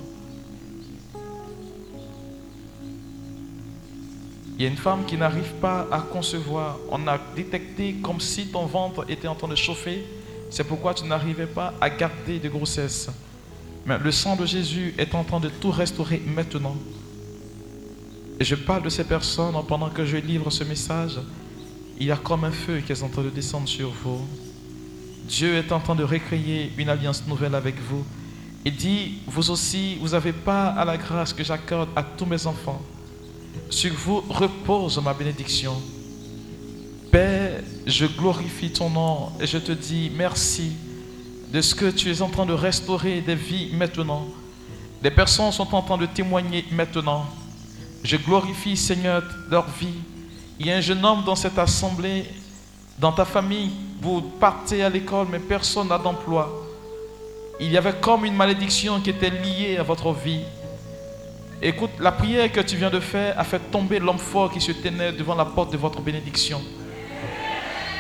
Il 4.57 4.63
y 4.63 4.67
a 4.67 4.69
une 4.69 4.77
femme 4.77 5.05
qui 5.07 5.17
n'arrive 5.17 5.53
pas 5.61 5.87
à 5.93 6.01
concevoir. 6.01 6.79
On 6.91 7.07
a 7.07 7.19
détecté 7.37 7.95
comme 8.03 8.21
si 8.21 8.49
ton 8.49 8.67
ventre 8.67 9.05
était 9.09 9.29
en 9.29 9.35
train 9.35 9.49
de 9.49 9.55
chauffer. 9.55 10.05
C'est 10.51 10.65
pourquoi 10.65 10.95
tu 10.95 11.05
n'arrivais 11.05 11.47
pas 11.47 11.75
à 11.81 11.91
garder 11.91 12.41
de 12.41 12.49
grossesse. 12.49 13.09
Mais 13.87 13.99
le 13.99 14.11
sang 14.11 14.37
de 14.37 14.45
Jésus 14.45 14.95
est 14.99 15.15
en 15.15 15.23
train 15.23 15.39
de 15.39 15.49
tout 15.49 15.71
restaurer 15.71 16.21
maintenant. 16.27 16.77
Et 18.41 18.45
je 18.45 18.55
parle 18.55 18.83
de 18.85 18.89
ces 18.89 19.05
personnes 19.05 19.55
pendant 19.67 19.91
que 19.91 20.05
je 20.05 20.17
livre 20.17 20.51
ce 20.51 20.63
message. 20.65 21.19
Il 21.99 22.07
y 22.07 22.13
a 22.13 22.17
comme 22.17 22.45
un 22.45 22.53
feu 22.53 22.81
qui 22.81 22.93
est 22.93 23.03
en 23.03 23.09
train 23.09 23.23
de 23.23 23.31
descendre 23.31 23.69
sur 23.69 23.91
vous. 23.91 24.25
Dieu 25.27 25.57
est 25.57 25.73
en 25.73 25.81
train 25.81 25.97
de 25.97 26.05
recréer 26.05 26.73
une 26.79 26.89
alliance 26.89 27.27
nouvelle 27.27 27.55
avec 27.55 27.75
vous. 27.81 28.05
Il 28.65 28.77
dit, 28.77 29.19
vous 29.27 29.51
aussi, 29.51 29.97
vous 30.01 30.11
n'avez 30.11 30.33
pas 30.33 30.69
à 30.69 30.85
la 30.85 30.97
grâce 30.97 31.33
que 31.33 31.43
j'accorde 31.43 31.89
à 31.97 32.03
tous 32.03 32.27
mes 32.27 32.47
enfants. 32.47 32.81
Sur 33.71 33.93
vous 33.95 34.21
repose 34.29 35.03
ma 35.03 35.15
bénédiction. 35.15 35.75
Père, 37.11 37.63
je 37.87 38.07
glorifie 38.07 38.71
ton 38.71 38.91
nom 38.91 39.33
et 39.41 39.47
je 39.47 39.59
te 39.59 39.73
dis 39.73 40.13
merci 40.15 40.73
de 41.53 41.61
ce 41.61 41.75
que 41.75 41.91
tu 41.91 42.11
es 42.11 42.23
en 42.23 42.29
train 42.29 42.47
de 42.47 42.53
restaurer 42.53 43.21
des 43.21 43.35
vies 43.35 43.71
maintenant. 43.73 44.27
Des 45.03 45.11
personnes 45.11 45.51
sont 45.51 45.75
en 45.75 45.83
train 45.83 45.99
de 45.99 46.07
témoigner 46.07 46.65
maintenant. 46.71 47.27
Je 48.03 48.17
glorifie, 48.17 48.77
Seigneur, 48.77 49.23
leur 49.51 49.67
vie. 49.69 50.01
Il 50.59 50.67
y 50.67 50.73
a 50.73 50.77
un 50.77 50.81
jeune 50.81 51.05
homme 51.05 51.25
dans 51.25 51.37
cette 51.37 51.59
assemblée, 51.59 52.25
dans 52.99 53.13
ta 53.13 53.25
famille, 53.25 53.71
vous 54.01 54.21
partez 54.21 54.83
à 54.83 54.89
l'école, 54.89 55.29
mais 55.31 55.39
personne 55.39 55.89
n'a 55.89 55.99
d'emploi. 55.99 56.65
Il 57.61 57.71
y 57.71 57.77
avait 57.77 57.95
comme 58.01 58.25
une 58.25 58.35
malédiction 58.35 59.01
qui 59.01 59.11
était 59.11 59.31
liée 59.31 59.77
à 59.79 59.83
votre 59.83 60.13
vie. 60.13 60.43
Écoute, 61.61 61.91
la 61.99 62.13
prière 62.13 62.51
que 62.53 62.61
tu 62.61 62.77
viens 62.77 62.91
de 62.91 63.01
faire 63.01 63.39
a 63.39 63.45
fait 63.45 63.59
tomber 63.71 63.99
l'homme 63.99 64.19
fort 64.19 64.51
qui 64.53 64.61
se 64.61 64.71
tenait 64.73 65.13
devant 65.13 65.35
la 65.35 65.45
porte 65.45 65.73
de 65.73 65.77
votre 65.77 66.01
bénédiction. 66.01 66.61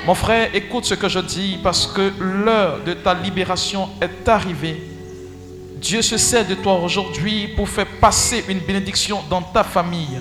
Mon 0.07 0.15
frère, 0.15 0.55
écoute 0.55 0.85
ce 0.85 0.95
que 0.95 1.09
je 1.09 1.19
dis 1.19 1.59
parce 1.63 1.87
que 1.89 2.13
l'heure 2.21 2.85
de 2.85 2.95
ta 2.95 3.15
libération 3.15 3.89
est 4.01 4.29
arrivée. 4.29 4.81
Dieu 5.81 6.03
se 6.03 6.17
sert 6.17 6.47
de 6.47 6.55
toi 6.55 6.81
aujourd'hui 6.81 7.49
pour 7.55 7.69
faire 7.69 7.87
passer 8.01 8.45
une 8.49 8.59
bénédiction 8.59 9.21
dans 9.31 9.43
ta 9.43 9.63
famille. 9.63 10.19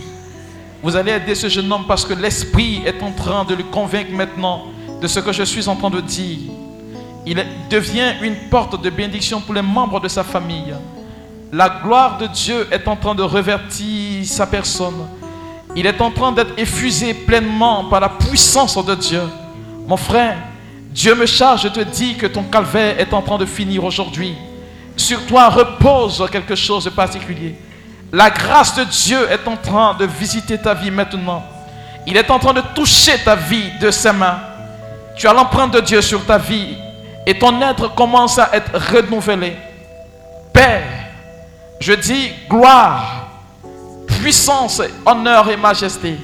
Vous 0.84 0.96
allez 0.96 1.12
aider 1.12 1.34
ce 1.34 1.50
jeune 1.50 1.72
homme 1.72 1.86
parce 1.88 2.06
que 2.06 2.14
l'Esprit 2.14 2.84
est 2.86 3.02
en 3.02 3.12
train 3.12 3.44
de 3.44 3.56
le 3.56 3.64
convaincre 3.64 4.12
maintenant 4.12 4.66
de 5.02 5.08
ce 5.08 5.20
que 5.20 5.34
je 5.34 5.44
suis 5.44 5.68
en 5.68 5.76
train 5.76 5.90
de 5.90 6.02
dire. 6.02 6.52
Il 7.26 7.44
devient 7.70 8.14
une 8.22 8.36
porte 8.50 8.82
de 8.82 8.90
bénédiction 8.90 9.42
pour 9.42 9.56
les 9.56 9.64
membres 9.64 10.00
de 10.00 10.08
sa 10.08 10.24
famille. 10.24 10.76
La 11.52 11.70
gloire 11.84 12.20
de 12.20 12.28
Dieu 12.28 12.68
est 12.72 12.88
en 12.88 12.96
train 12.96 13.16
de 13.16 13.24
revertir 13.24 14.26
sa 14.26 14.46
personne. 14.46 15.08
Il 15.76 15.88
est 15.88 16.02
en 16.02 16.12
train 16.12 16.32
d'être 16.32 16.54
effusé 16.58 17.14
pleinement 17.16 17.86
par 17.86 18.00
la 18.00 18.10
puissance 18.10 18.78
de 18.86 18.96
Dieu. 18.96 19.24
Mon 19.88 19.98
frère, 19.98 20.38
Dieu 20.92 21.16
me 21.16 21.26
charge, 21.26 21.64
je 21.64 21.68
te 21.70 21.80
dis 21.80 22.16
que 22.16 22.28
ton 22.28 22.44
calvaire 22.44 23.00
est 23.00 23.14
en 23.14 23.22
train 23.24 23.38
de 23.38 23.46
finir 23.46 23.84
aujourd'hui. 23.84 24.36
Sur 24.98 25.26
toi 25.28 25.50
repose 25.50 26.28
quelque 26.32 26.56
chose 26.56 26.86
de 26.86 26.90
particulier. 26.90 27.56
La 28.12 28.30
grâce 28.30 28.76
de 28.76 28.84
Dieu 28.84 29.30
est 29.30 29.48
en 29.48 29.56
train 29.56 29.94
de 29.94 30.06
visiter 30.06 30.58
ta 30.58 30.74
vie 30.74 30.92
maintenant. 30.92 31.44
Il 32.06 32.18
est 32.18 32.32
en 32.32 32.40
train 32.40 32.54
de 32.54 32.62
toucher 32.74 33.20
ta 33.24 33.36
vie 33.36 33.70
de 33.80 33.92
ses 33.92 34.12
mains. 34.12 34.40
Tu 35.16 35.28
as 35.28 35.34
l'empreinte 35.34 35.74
de 35.74 35.82
Dieu 35.82 36.02
sur 36.02 36.26
ta 36.26 36.38
vie 36.38 36.76
et 37.26 37.38
ton 37.38 37.62
être 37.62 37.94
commence 37.94 38.40
à 38.40 38.50
être 38.54 38.72
renouvelé. 38.94 39.56
Père, 40.54 40.84
je 41.80 41.94
dis 41.94 42.32
gloire, 42.50 43.28
puissance, 44.08 44.82
honneur 45.06 45.50
et 45.50 45.58
majesté. 45.58 46.18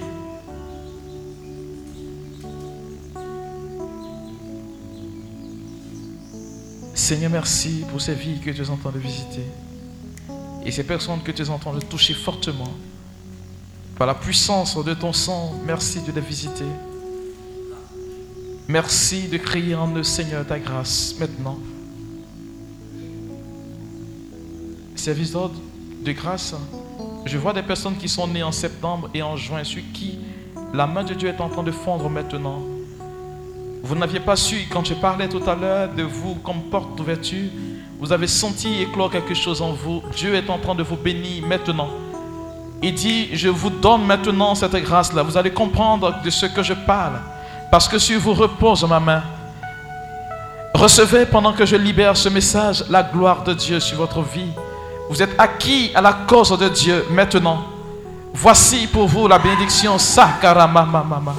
Seigneur, 6.93 7.31
merci 7.31 7.83
pour 7.89 7.99
ces 7.99 8.13
vies 8.13 8.39
que 8.39 8.51
tu 8.51 8.61
es 8.61 8.69
en 8.69 8.77
train 8.77 8.91
de 8.91 8.99
visiter. 8.99 9.43
Et 10.63 10.71
ces 10.71 10.83
personnes 10.83 11.21
que 11.23 11.31
tu 11.31 11.41
es 11.41 11.49
en 11.49 11.57
train 11.57 11.73
de 11.73 11.79
toucher 11.79 12.13
fortement. 12.13 12.71
Par 13.97 14.07
la 14.07 14.13
puissance 14.13 14.83
de 14.83 14.93
ton 14.93 15.11
sang, 15.11 15.53
merci 15.65 16.01
de 16.01 16.11
les 16.11 16.21
visiter. 16.21 16.65
Merci 18.67 19.27
de 19.27 19.37
crier 19.37 19.75
en 19.75 19.93
eux, 19.95 20.03
Seigneur, 20.03 20.45
ta 20.45 20.59
grâce 20.59 21.15
maintenant. 21.19 21.57
Service 24.95 25.31
d'ordre 25.31 25.59
de 26.03 26.11
grâce. 26.11 26.55
Je 27.25 27.37
vois 27.37 27.53
des 27.53 27.63
personnes 27.63 27.97
qui 27.97 28.07
sont 28.07 28.27
nées 28.27 28.43
en 28.43 28.51
septembre 28.51 29.09
et 29.13 29.21
en 29.21 29.35
juin, 29.35 29.63
sur 29.63 29.81
qui 29.93 30.19
la 30.73 30.87
main 30.87 31.03
de 31.03 31.13
Dieu 31.13 31.29
est 31.29 31.41
en 31.41 31.49
train 31.49 31.63
de 31.63 31.71
fondre 31.71 32.09
maintenant. 32.09 32.61
Vous 33.85 33.95
n'aviez 33.95 34.21
pas 34.21 34.37
su, 34.37 34.65
quand 34.71 34.85
je 34.85 34.93
parlais 34.93 35.27
tout 35.27 35.43
à 35.45 35.55
l'heure 35.55 35.89
de 35.89 36.03
vous 36.03 36.35
comme 36.35 36.61
porte 36.71 36.95
d'ouverture, 36.95 37.49
vous 37.99 38.13
avez 38.13 38.27
senti 38.27 38.81
éclore 38.81 39.11
quelque 39.11 39.33
chose 39.33 39.61
en 39.61 39.73
vous. 39.73 40.01
Dieu 40.15 40.35
est 40.35 40.49
en 40.49 40.57
train 40.57 40.73
de 40.73 40.83
vous 40.83 40.95
bénir 40.95 41.45
maintenant. 41.45 41.89
Il 42.81 42.93
dit, 42.93 43.35
je 43.35 43.49
vous 43.49 43.69
donne 43.69 44.05
maintenant 44.05 44.55
cette 44.55 44.75
grâce-là. 44.75 45.21
Vous 45.21 45.35
allez 45.35 45.51
comprendre 45.51 46.15
de 46.23 46.29
ce 46.29 46.45
que 46.45 46.63
je 46.63 46.73
parle. 46.73 47.19
Parce 47.71 47.89
que 47.89 47.99
si 47.99 48.15
vous 48.15 48.33
repose 48.33 48.85
ma 48.87 49.01
main, 49.01 49.21
recevez 50.73 51.25
pendant 51.25 51.51
que 51.51 51.65
je 51.65 51.75
libère 51.75 52.15
ce 52.15 52.29
message 52.29 52.85
la 52.89 53.03
gloire 53.03 53.43
de 53.43 53.53
Dieu 53.53 53.81
sur 53.81 53.97
votre 53.97 54.21
vie. 54.21 54.51
Vous 55.09 55.21
êtes 55.21 55.35
acquis 55.37 55.91
à 55.93 55.99
la 55.99 56.13
cause 56.13 56.57
de 56.57 56.69
Dieu 56.69 57.05
maintenant. 57.11 57.65
Voici 58.33 58.87
pour 58.87 59.07
vous 59.09 59.27
la 59.27 59.39
bénédiction 59.39 59.97
Sakaramamamama. 59.97 61.35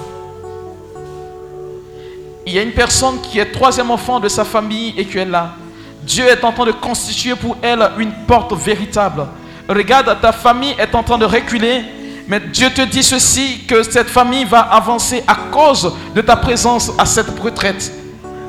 Il 2.47 2.53
y 2.53 2.59
a 2.59 2.63
une 2.63 2.73
personne 2.73 3.21
qui 3.23 3.39
est 3.39 3.53
troisième 3.53 3.91
enfant 3.91 4.21
de 4.21 4.29
sa 4.29 4.45
famille 4.45 4.95
et 4.99 5.07
qui 5.07 5.17
est 5.19 5.25
là. 5.25 5.55
Dieu 6.03 6.27
est 6.27 6.45
en 6.45 6.53
train 6.53 6.67
de 6.67 6.73
constituer 6.73 7.35
pour 7.35 7.57
elle 7.63 7.91
une 7.99 8.13
porte 8.27 8.53
véritable. 8.53 9.27
Regarde, 9.67 10.19
ta 10.21 10.33
famille 10.33 10.75
est 10.79 10.95
en 10.95 11.03
train 11.03 11.17
de 11.17 11.25
reculer, 11.25 11.83
mais 12.29 12.41
Dieu 12.41 12.69
te 12.69 12.83
dit 12.83 13.03
ceci, 13.03 13.65
que 13.67 13.83
cette 13.83 14.11
famille 14.11 14.45
va 14.45 14.61
avancer 14.61 15.25
à 15.27 15.35
cause 15.51 15.95
de 16.15 16.21
ta 16.21 16.37
présence 16.37 16.93
à 16.99 17.07
cette 17.07 17.39
retraite. 17.41 17.91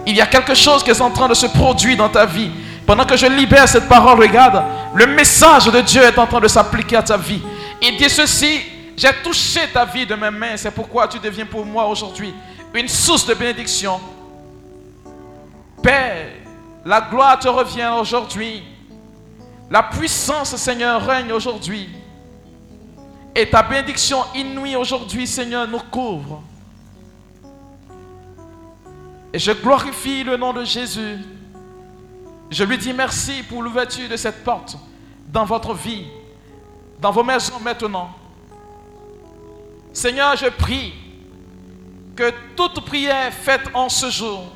Il 0.05 0.15
y 0.15 0.21
a 0.21 0.25
quelque 0.25 0.55
chose 0.55 0.83
qui 0.83 0.91
est 0.91 1.01
en 1.01 1.09
train 1.09 1.29
de 1.29 1.33
se 1.33 1.45
produire 1.45 1.95
dans 1.95 2.09
ta 2.09 2.25
vie. 2.25 2.49
Pendant 2.85 3.05
que 3.05 3.15
je 3.15 3.25
libère 3.27 3.67
cette 3.67 3.87
parole, 3.87 4.19
regarde, 4.19 4.61
le 4.93 5.07
message 5.07 5.65
de 5.65 5.79
Dieu 5.79 6.03
est 6.03 6.19
en 6.19 6.27
train 6.27 6.41
de 6.41 6.49
s'appliquer 6.49 6.97
à 6.97 7.03
ta 7.03 7.15
vie. 7.15 7.41
Il 7.81 7.95
dit 7.95 8.09
ceci, 8.09 8.59
j'ai 8.97 9.11
touché 9.23 9.61
ta 9.73 9.85
vie 9.85 10.05
de 10.05 10.15
mes 10.15 10.31
mains, 10.31 10.57
c'est 10.57 10.71
pourquoi 10.71 11.07
tu 11.07 11.17
deviens 11.17 11.45
pour 11.45 11.65
moi 11.65 11.87
aujourd'hui 11.87 12.33
une 12.81 12.87
source 12.87 13.25
de 13.25 13.33
bénédiction. 13.33 13.99
Père, 15.81 16.27
la 16.83 17.01
gloire 17.01 17.39
te 17.39 17.47
revient 17.47 17.91
aujourd'hui. 17.99 18.63
La 19.69 19.83
puissance, 19.83 20.55
Seigneur, 20.55 21.01
règne 21.01 21.31
aujourd'hui. 21.31 21.89
Et 23.35 23.49
ta 23.49 23.63
bénédiction 23.63 24.19
inouïe 24.33 24.75
aujourd'hui, 24.75 25.27
Seigneur, 25.27 25.67
nous 25.67 25.79
couvre. 25.79 26.41
Et 29.33 29.39
je 29.39 29.51
glorifie 29.51 30.23
le 30.23 30.37
nom 30.37 30.53
de 30.53 30.63
Jésus. 30.63 31.17
Je 32.49 32.63
lui 32.63 32.77
dis 32.77 32.93
merci 32.93 33.43
pour 33.43 33.61
l'ouverture 33.61 34.07
de 34.07 34.15
cette 34.15 34.43
porte 34.43 34.77
dans 35.27 35.45
votre 35.45 35.73
vie, 35.73 36.05
dans 37.01 37.11
vos 37.11 37.23
maisons 37.23 37.59
maintenant. 37.59 38.09
Seigneur, 39.91 40.35
je 40.35 40.47
prie 40.47 40.93
que 42.15 42.33
toute 42.55 42.85
prière 42.85 43.33
faite 43.33 43.69
en 43.73 43.89
ce 43.89 44.09
jour 44.09 44.51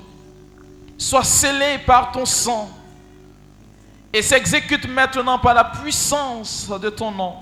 soit 0.98 1.24
scellée 1.24 1.80
par 1.86 2.12
ton 2.12 2.26
sang 2.26 2.70
et 4.12 4.22
s'exécute 4.22 4.88
maintenant 4.88 5.38
par 5.40 5.54
la 5.54 5.66
puissance 5.66 6.70
de 6.82 6.90
ton 6.90 7.12
nom. 7.12 7.36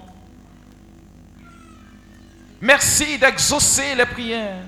Merci 2.59 3.17
d'exaucer 3.17 3.95
les 3.95 4.05
prières, 4.05 4.63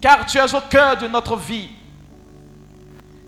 car 0.00 0.26
tu 0.26 0.38
es 0.38 0.54
au 0.54 0.60
cœur 0.62 0.96
de 0.96 1.06
notre 1.06 1.36
vie. 1.36 1.70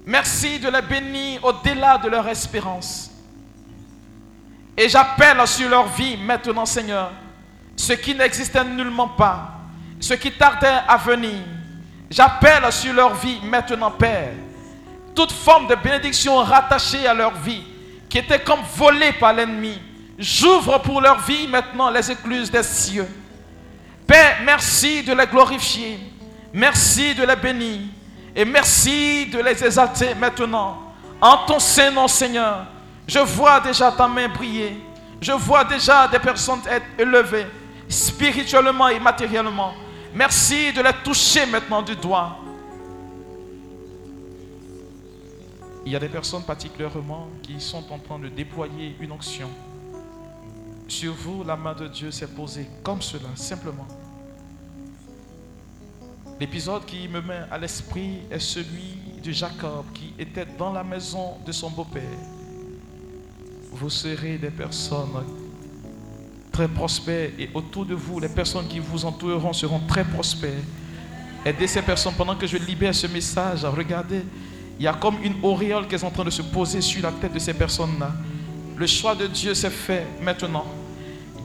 Merci 0.04 0.58
de 0.58 0.68
les 0.68 0.82
bénir 0.82 1.44
au-delà 1.44 1.98
de 1.98 2.08
leur 2.08 2.26
espérance. 2.28 3.10
Et 4.76 4.88
j'appelle 4.88 5.46
sur 5.46 5.68
leur 5.68 5.86
vie 5.88 6.16
maintenant, 6.16 6.66
Seigneur, 6.66 7.12
ce 7.76 7.92
qui 7.92 8.14
n'existait 8.14 8.64
nullement 8.64 9.08
pas, 9.08 9.61
ce 10.02 10.14
qui 10.14 10.32
tardait 10.32 10.80
à 10.88 10.96
venir. 10.96 11.38
J'appelle 12.10 12.70
sur 12.72 12.92
leur 12.92 13.14
vie 13.14 13.38
maintenant, 13.44 13.92
Père, 13.92 14.32
toute 15.14 15.30
forme 15.30 15.68
de 15.68 15.76
bénédiction 15.76 16.36
rattachée 16.38 17.06
à 17.06 17.14
leur 17.14 17.32
vie, 17.38 17.62
qui 18.08 18.18
était 18.18 18.40
comme 18.40 18.60
volée 18.76 19.12
par 19.12 19.32
l'ennemi. 19.32 19.80
J'ouvre 20.18 20.78
pour 20.78 21.00
leur 21.00 21.20
vie 21.20 21.46
maintenant 21.46 21.88
les 21.88 22.10
écluses 22.10 22.50
des 22.50 22.64
cieux. 22.64 23.08
Père, 24.06 24.38
merci 24.44 25.04
de 25.04 25.14
les 25.14 25.26
glorifier. 25.26 26.00
Merci 26.52 27.14
de 27.14 27.24
les 27.24 27.36
bénir. 27.36 27.80
Et 28.34 28.44
merci 28.44 29.26
de 29.26 29.38
les 29.38 29.64
exalter 29.64 30.14
maintenant. 30.16 30.82
En 31.20 31.38
ton 31.46 31.60
Saint-Nom, 31.60 32.08
Seigneur, 32.08 32.66
je 33.06 33.20
vois 33.20 33.60
déjà 33.60 33.92
ta 33.92 34.08
main 34.08 34.28
briller. 34.28 34.76
Je 35.20 35.32
vois 35.32 35.62
déjà 35.62 36.08
des 36.08 36.18
personnes 36.18 36.60
être 36.68 36.86
élevées, 36.98 37.46
spirituellement 37.88 38.88
et 38.88 38.98
matériellement. 38.98 39.72
Merci 40.14 40.72
de 40.74 40.82
les 40.82 40.92
toucher 41.02 41.46
maintenant 41.46 41.80
du 41.80 41.96
doigt. 41.96 42.36
Il 45.86 45.92
y 45.92 45.96
a 45.96 45.98
des 45.98 46.08
personnes 46.08 46.42
particulièrement 46.42 47.28
qui 47.42 47.58
sont 47.60 47.82
en 47.90 47.98
train 47.98 48.18
de 48.18 48.28
déployer 48.28 48.94
une 49.00 49.12
onction. 49.12 49.48
Sur 50.86 51.14
vous, 51.14 51.42
la 51.44 51.56
main 51.56 51.74
de 51.74 51.88
Dieu 51.88 52.10
s'est 52.10 52.28
posée 52.28 52.68
comme 52.82 53.00
cela, 53.00 53.30
simplement. 53.34 53.86
L'épisode 56.38 56.84
qui 56.84 57.08
me 57.08 57.22
met 57.22 57.42
à 57.50 57.56
l'esprit 57.56 58.18
est 58.30 58.38
celui 58.38 58.98
de 59.24 59.32
Jacob 59.32 59.86
qui 59.94 60.12
était 60.18 60.46
dans 60.58 60.72
la 60.72 60.84
maison 60.84 61.38
de 61.46 61.52
son 61.52 61.70
beau-père. 61.70 62.02
Vous 63.72 63.88
serez 63.88 64.36
des 64.36 64.50
personnes 64.50 65.24
très 66.52 66.68
prospères 66.68 67.30
et 67.38 67.48
autour 67.54 67.86
de 67.86 67.94
vous, 67.94 68.20
les 68.20 68.28
personnes 68.28 68.68
qui 68.68 68.78
vous 68.78 69.04
entoureront 69.04 69.52
seront 69.52 69.80
très 69.88 70.04
prospères. 70.04 70.62
Aidez 71.44 71.66
ces 71.66 71.82
personnes 71.82 72.14
pendant 72.16 72.36
que 72.36 72.46
je 72.46 72.56
libère 72.56 72.94
ce 72.94 73.06
message. 73.06 73.64
Regardez, 73.64 74.22
il 74.78 74.84
y 74.84 74.86
a 74.88 74.92
comme 74.92 75.16
une 75.22 75.34
auréole 75.42 75.88
qui 75.88 75.94
est 75.94 76.04
en 76.04 76.10
train 76.10 76.24
de 76.24 76.30
se 76.30 76.42
poser 76.42 76.80
sur 76.80 77.02
la 77.02 77.10
tête 77.10 77.32
de 77.32 77.38
ces 77.38 77.54
personnes-là. 77.54 78.12
Le 78.76 78.86
choix 78.86 79.14
de 79.14 79.26
Dieu 79.26 79.54
s'est 79.54 79.70
fait 79.70 80.06
maintenant. 80.20 80.64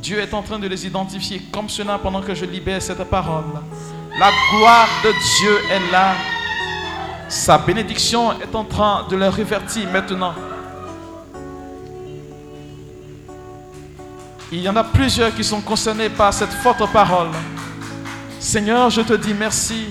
Dieu 0.01 0.19
est 0.19 0.33
en 0.33 0.43
train 0.43 0.59
de 0.59 0.67
les 0.67 0.85
identifier 0.85 1.41
comme 1.51 1.69
cela 1.69 1.97
pendant 1.97 2.21
que 2.21 2.35
je 2.35 2.45
libère 2.45 2.81
cette 2.81 3.03
parole. 3.05 3.45
La 4.19 4.29
gloire 4.51 4.87
de 5.03 5.09
Dieu 5.09 5.57
est 5.71 5.91
là. 5.91 6.15
Sa 7.29 7.57
bénédiction 7.57 8.33
est 8.39 8.55
en 8.55 8.63
train 8.63 9.07
de 9.09 9.15
les 9.15 9.27
revertir 9.27 9.89
maintenant. 9.91 10.33
Il 14.49 14.61
y 14.61 14.69
en 14.69 14.75
a 14.77 14.83
plusieurs 14.83 15.35
qui 15.35 15.43
sont 15.43 15.59
concernés 15.59 16.09
par 16.09 16.33
cette 16.33 16.53
forte 16.53 16.89
parole. 16.93 17.31
Seigneur, 18.39 18.89
je 18.89 19.01
te 19.01 19.13
dis 19.13 19.33
merci. 19.33 19.87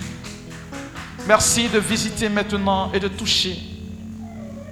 Merci 1.29 1.69
de 1.69 1.79
visiter 1.79 2.31
maintenant 2.31 2.91
et 2.95 3.01
de 3.01 3.09
toucher. 3.09 3.59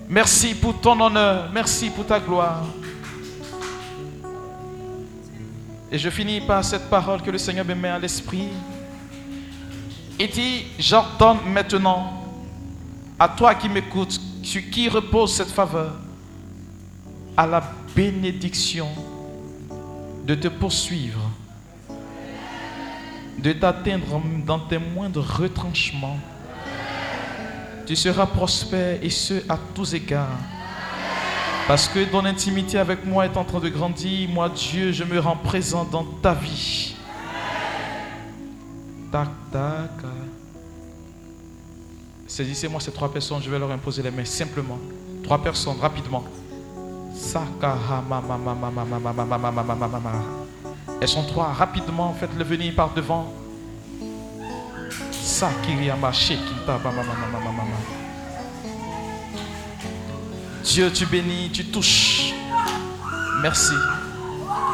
Merci 0.09 0.55
pour 0.55 0.81
ton 0.81 0.99
honneur. 0.99 1.51
Merci 1.53 1.91
pour 1.91 2.07
ta 2.07 2.19
gloire. 2.19 2.63
Et 5.93 5.99
je 5.99 6.09
finis 6.09 6.41
par 6.41 6.65
cette 6.65 6.89
parole 6.89 7.21
que 7.21 7.31
le 7.31 7.39
Seigneur 7.39 7.67
me 7.67 7.75
met 7.75 7.91
à 7.91 7.99
l'esprit. 7.99 8.49
Il 10.19 10.31
dit, 10.31 10.65
j'ordonne 10.79 11.41
maintenant 11.47 12.25
à 13.19 13.29
toi 13.29 13.55
qui 13.55 13.69
m'écoutes, 13.69 14.19
sur 14.43 14.63
qui 14.71 14.89
repose 14.89 15.35
cette 15.35 15.51
faveur, 15.51 15.93
à 17.37 17.47
la 17.47 17.63
bénédiction 17.95 18.89
de 20.25 20.35
te 20.35 20.49
poursuivre, 20.49 21.21
de 23.39 23.53
t'atteindre 23.53 24.23
dans 24.47 24.59
tes 24.59 24.79
moindres 24.79 25.25
retranchements. 25.39 26.19
Tu 27.87 27.95
seras 27.95 28.27
prospère 28.27 28.99
et 29.03 29.11
ce 29.11 29.35
à 29.49 29.59
tous 29.75 29.93
égards. 29.93 30.39
Parce 31.67 31.89
que 31.89 32.05
ton 32.05 32.25
intimité 32.25 32.79
avec 32.79 33.05
moi 33.05 33.27
est 33.27 33.37
en 33.37 33.45
train 33.45 33.61
de 33.61 33.69
grandir. 33.69 34.29
Moi, 34.29 34.49
Dieu, 34.51 34.93
je 34.93 35.05
me 35.05 35.19
rends 35.19 35.37
présent 35.37 35.85
dans 35.85 36.05
ta 36.05 36.35
vie. 36.35 36.95
Tac, 39.11 39.29
tac. 39.53 39.91
Saisissez-moi 42.27 42.81
ces 42.81 42.93
trois 42.93 43.13
personnes, 43.13 43.43
je 43.43 43.51
vais 43.51 43.59
leur 43.59 43.71
imposer 43.71 44.03
les 44.03 44.11
mains 44.11 44.25
simplement. 44.25 44.79
Trois 45.23 45.43
personnes, 45.43 45.79
rapidement. 45.81 46.25
Elles 51.01 51.09
sont 51.09 51.25
trois, 51.25 51.53
rapidement, 51.53 52.15
faites-le 52.19 52.45
venir 52.45 52.75
par 52.75 52.93
devant. 52.93 53.33
Dieu, 60.65 60.91
tu 60.93 61.07
bénis, 61.07 61.51
tu 61.53 61.65
touches. 61.67 62.35
Merci 63.43 63.75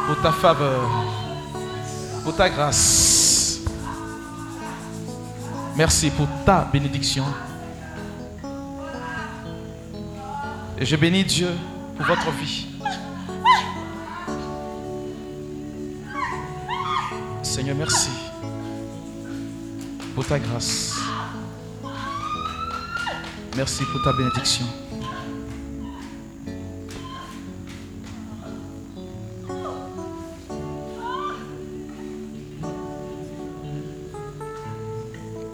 pour 0.07 0.21
ta 0.21 0.31
faveur, 0.31 0.89
pour 2.23 2.35
ta 2.35 2.49
grâce. 2.49 3.59
Merci 5.75 6.09
pour 6.09 6.27
ta 6.45 6.67
bénédiction. 6.71 7.25
Et 10.77 10.85
je 10.85 10.95
bénis 10.95 11.23
Dieu 11.23 11.49
pour 12.01 12.15
votre 12.15 12.31
vie. 12.31 12.67
Seigneur, 17.43 17.75
merci 17.75 18.09
pour 20.15 20.25
ta 20.25 20.39
grâce. 20.39 20.99
Merci 23.55 23.83
pour 23.85 24.01
ta 24.03 24.13
bénédiction. 24.13 24.65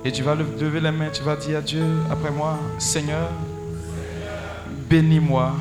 Et 0.06 0.12
tu 0.12 0.24
vas 0.24 0.36
lever 0.36 0.80
les 0.80 0.92
mains, 0.92 1.10
tu 1.10 1.24
vas 1.24 1.36
dire 1.36 1.58
à 1.58 1.62
Dieu, 1.62 1.84
après 2.10 2.32
moi, 2.32 2.58
Seigneur, 2.80 3.30
bénis-moi 4.90 5.54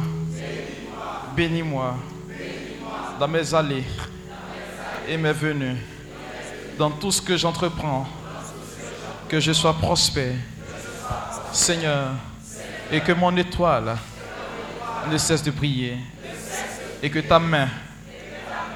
Bénis-moi 1.37 1.95
dans 3.21 3.29
mes 3.29 3.55
allées 3.55 3.85
et 5.07 5.19
mes 5.19 5.33
venues, 5.33 5.77
dans 6.79 6.91
tout 6.91 7.13
ce 7.13 7.21
que 7.21 7.37
j'entreprends, 7.37 8.07
que 9.29 9.39
je 9.39 9.53
sois 9.53 9.75
prospère. 9.75 10.35
Seigneur, 11.53 12.13
et 12.91 13.01
que 13.01 13.13
mon 13.13 13.37
étoile 13.37 13.97
ne 15.11 15.19
cesse 15.19 15.43
de 15.43 15.51
briller, 15.51 15.99
et 17.03 17.11
que 17.11 17.19
ta 17.19 17.39
main 17.39 17.69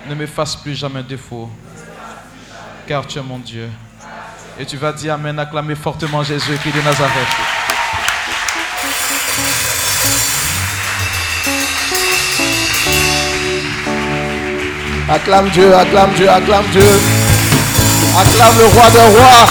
ne 0.09 0.15
me 0.15 0.27
fasse 0.27 0.57
plus 0.57 0.75
jamais 0.75 1.03
défaut, 1.03 1.51
car 2.87 3.07
tu 3.07 3.19
es 3.19 3.23
mon 3.23 3.39
Dieu. 3.39 3.71
Et 4.59 4.67
tu 4.67 4.77
vas 4.77 4.93
dire 4.93 5.15
Amen, 5.15 5.39
acclamer 5.39 5.75
fortement 5.75 6.23
Jésus 6.23 6.59
qui 6.63 6.69
est 6.69 6.73
de 6.73 6.83
Nazareth. 6.83 7.50
Acclame 15.13 15.51
Dieu, 15.51 15.75
acclame 15.75 16.13
Dieu, 16.15 16.31
acclame 16.31 16.67
Dieu. 16.71 17.01
Acclame 18.17 18.59
le 18.59 18.67
roi 18.67 18.91
des 18.93 19.19
rois. 19.19 19.47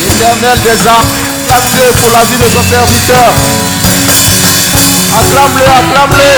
L'éternel 0.00 0.58
des 0.64 0.88
armes. 0.88 1.12
Acclame 1.44 1.68
Dieu 1.72 1.92
pour 2.00 2.10
la 2.10 2.24
vie 2.24 2.38
de 2.38 2.48
son 2.48 2.62
serviteur. 2.62 3.32
Acclame-le, 5.14 5.64
acclame-le. 5.64 6.32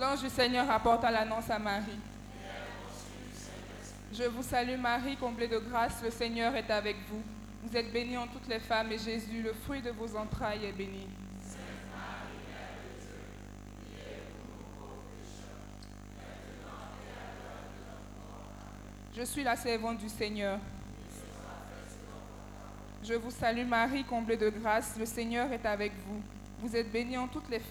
L'ange 0.00 0.22
du 0.22 0.30
Seigneur 0.30 0.70
apporta 0.70 1.10
l'annonce 1.10 1.50
à 1.50 1.58
Marie. 1.58 1.98
Je 4.14 4.22
vous 4.22 4.42
salue 4.42 4.78
Marie, 4.78 5.14
comblée 5.16 5.46
de 5.46 5.58
grâce, 5.58 6.02
le 6.02 6.10
Seigneur 6.10 6.56
est 6.56 6.70
avec 6.70 6.96
vous. 7.10 7.22
Vous 7.62 7.76
êtes 7.76 7.92
bénie 7.92 8.16
en 8.16 8.26
toutes 8.26 8.48
les 8.48 8.60
femmes 8.60 8.90
et 8.90 8.96
Jésus, 8.96 9.42
le 9.42 9.52
fruit 9.52 9.82
de 9.82 9.90
vos 9.90 10.16
entrailles, 10.16 10.64
est 10.64 10.72
béni. 10.72 11.06
Je 19.14 19.22
suis 19.22 19.42
la 19.42 19.54
servante 19.54 19.98
du 19.98 20.08
Seigneur. 20.08 20.58
Je 23.04 23.12
vous 23.12 23.30
salue 23.30 23.66
Marie, 23.66 24.04
comblée 24.04 24.38
de 24.38 24.48
grâce, 24.48 24.96
le 24.98 25.04
Seigneur 25.04 25.52
est 25.52 25.66
avec 25.66 25.92
vous. 26.06 26.22
Vous 26.60 26.74
êtes 26.74 26.90
bénie 26.90 27.18
en 27.18 27.28
toutes 27.28 27.50
les 27.50 27.60
femmes. 27.60 27.68